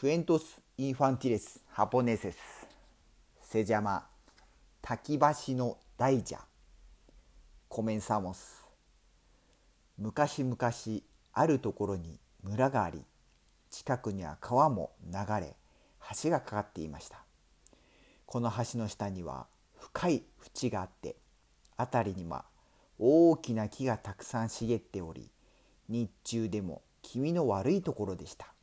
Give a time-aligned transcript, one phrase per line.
[0.00, 2.38] クエントス・インファンティレス・ハポネセス
[3.42, 4.06] セジャマ
[4.80, 6.40] 滝橋の大蛇
[7.68, 8.64] コメンサモス
[9.98, 10.56] 昔々
[11.34, 13.02] あるところに村があり
[13.68, 15.54] 近くには川も流れ
[16.22, 17.22] 橋がかかっていました
[18.24, 19.48] この橋の下には
[19.78, 21.16] 深い淵があって
[21.76, 22.46] 辺りには
[22.98, 25.28] 大きな木がたくさん茂っており
[25.90, 28.54] 日中でも気味の悪いところでした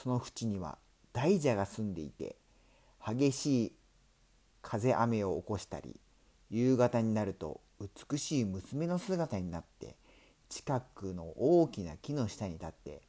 [0.00, 0.78] その淵には
[1.12, 2.36] 大蛇が住んでいて
[3.04, 3.72] 激しい
[4.62, 5.98] 風雨を起こしたり
[6.50, 9.96] 夕方になると美しい娘の姿になって
[10.48, 13.02] 近くの大きな木の下に立って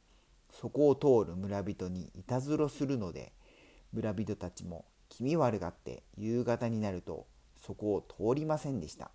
[0.52, 3.32] そこを通る村人にいたずらするので
[3.92, 7.26] 村人たちも気味悪がって夕方になると
[7.64, 9.10] そこを通りませんでした。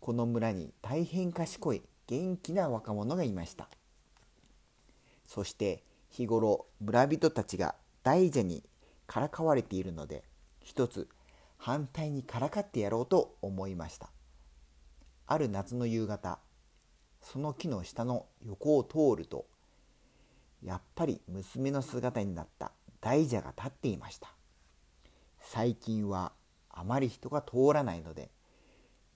[0.00, 3.68] この村に大変賢い元気な若者がいました。
[5.26, 8.64] そして日頃村人たちが大蛇に
[9.06, 10.24] からかわれているので
[10.62, 11.08] 一つ
[11.56, 14.10] 反対にからかってやろうと思いました。
[15.26, 16.38] ある夏の夕方
[17.20, 19.46] その木の下の横を通ると
[20.62, 24.32] やっぱり娘の姿になった大蛇が立っていました。
[25.40, 26.32] 最近は
[26.70, 28.30] あまり人が通らないので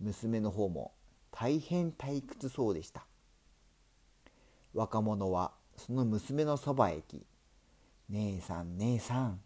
[0.00, 0.92] 娘の方も
[1.30, 3.06] 大変退屈そうでした。
[4.74, 7.26] 若者はその娘のそばへ行き
[8.10, 9.40] 「姉さん姉さん。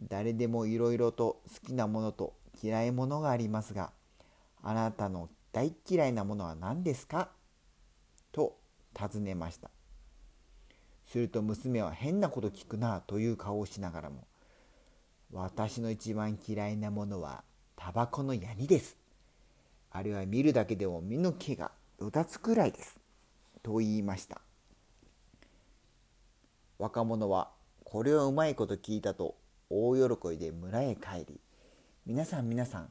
[0.00, 3.92] 誰でもいろいろと好きなものと嫌いものがありますが
[4.60, 7.30] あなたの大嫌いなものは何ですか?」
[8.32, 8.58] と
[8.94, 9.70] 尋ねました。
[11.06, 14.26] すると娘は変なこと聞くなという顔をしながらも
[15.30, 17.44] 私の一番嫌いなものは
[17.76, 18.96] タバコのヤニです。
[19.90, 22.98] あれは見るだけでも身の毛がうだつくらいです。
[23.62, 24.40] と言いました。
[26.82, 27.52] 若者は
[27.84, 29.36] これをうまいこと聞いたと
[29.70, 31.40] 大喜びで村へ帰り
[32.06, 32.90] 皆さん皆さん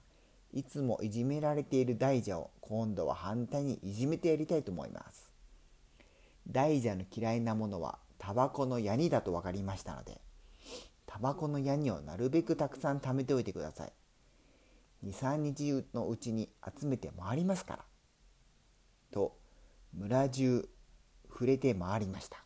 [0.54, 5.30] いつもいじめられている大蛇を今度は反対にいじめてやりたいと思います。
[6.50, 10.22] 大蛇の嫌いなものはタバコのヤニだと分かりましたので
[11.06, 13.94] タバコのヤニをなるべくたくさん貯めておいてください。
[15.06, 16.48] 23日のうちに
[16.80, 17.86] 集めて回りますから
[19.12, 19.36] と
[19.94, 20.70] 村中
[21.30, 22.38] 触れて回りました。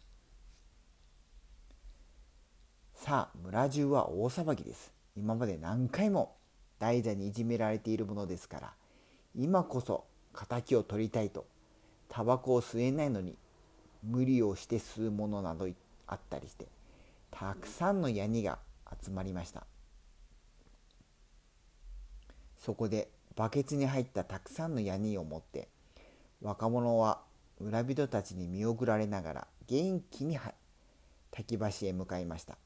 [3.06, 4.92] さあ村中は大騒ぎです。
[5.16, 6.38] 今まで何回も
[6.80, 8.74] 大蛇にいじめられているものですから
[9.36, 11.46] 今こそ敵を取りたいと
[12.10, 13.36] タバコを吸えないのに
[14.02, 15.68] 無理をして吸うものなど
[16.08, 16.66] あったりして
[17.30, 18.58] たくさんのヤニが
[19.04, 19.68] 集まりました。
[22.58, 25.68] そこでバケツに入ったたくさんのヤニを持って
[26.42, 27.20] 若者は
[27.60, 30.40] 村人たちに見送られながら元気に
[31.30, 32.58] 滝橋へ向かいました。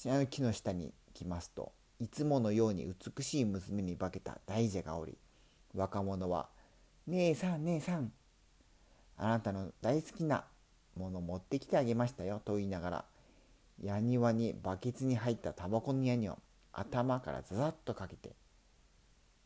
[0.00, 5.18] 柱の木の下に来ますといつものように美しい娘に化けた大蛇がおり
[5.74, 6.48] 若者は
[7.08, 8.12] 「姉さん姉さん
[9.16, 10.44] あなたの大好きな
[10.94, 13.04] もの持ってきてあげましたよ」と言いながら
[13.82, 16.38] 矢庭にバケツに入ったタバコの矢にを
[16.72, 18.36] 頭からザザッとかけて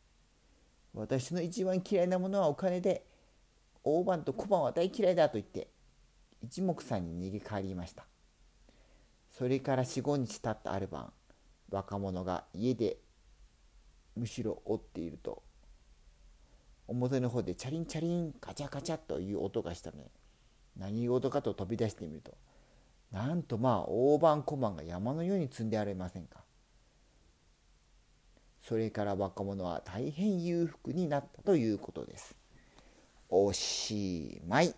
[0.93, 3.07] 「私の一番嫌いなものはお金で
[3.83, 5.67] 大判と小判は大嫌いだ」と言って
[6.43, 8.05] 一目散に逃げ帰りました。
[9.33, 11.11] それから45日経ったある晩
[11.71, 12.97] 若者が家で
[14.15, 15.41] むしろ折っていると
[16.87, 20.03] 表の方でチャリンチャリンカチャカチャという音がしたので
[20.77, 22.31] 何事かと飛び出してみると
[23.11, 26.43] なんとまあ大判小判が山のように積んでありませんか
[28.61, 32.33] それから若者は大変裕福になったということです。
[33.27, 34.73] おしまい。